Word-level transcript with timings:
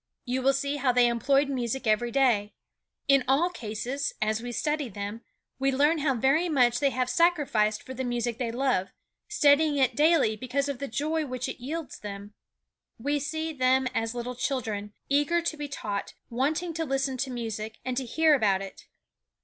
You 0.25 0.41
will 0.41 0.53
see 0.53 0.77
how 0.77 0.91
they 0.91 1.05
employed 1.05 1.47
music 1.47 1.85
every 1.85 2.09
day. 2.09 2.55
In 3.07 3.23
all 3.27 3.51
cases, 3.51 4.13
as 4.19 4.41
we 4.41 4.51
study 4.51 4.89
them, 4.89 5.21
we 5.59 5.71
learn 5.71 5.99
how 5.99 6.15
very 6.15 6.49
much 6.49 6.79
they 6.79 6.89
have 6.89 7.07
sacrificed 7.07 7.83
for 7.83 7.93
the 7.93 8.03
music 8.03 8.39
they 8.39 8.49
love, 8.49 8.87
studying 9.27 9.77
it 9.77 9.95
daily 9.95 10.35
because 10.35 10.67
of 10.67 10.79
the 10.79 10.87
joy 10.87 11.27
which 11.27 11.47
it 11.47 11.61
yields 11.63 11.99
them. 11.99 12.33
We 12.97 13.19
see 13.19 13.53
them 13.53 13.85
as 13.93 14.15
little 14.15 14.33
children, 14.33 14.93
eager 15.07 15.39
to 15.39 15.55
be 15.55 15.67
taught, 15.67 16.15
wanting 16.31 16.73
to 16.73 16.83
listen 16.83 17.15
to 17.17 17.29
music, 17.29 17.77
and 17.85 17.95
to 17.97 18.03
hear 18.07 18.33
about 18.33 18.63
it. 18.63 18.87